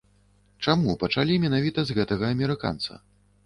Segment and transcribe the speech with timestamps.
[0.65, 3.03] Чаму пачалі менавіта з гэтага амерыканца?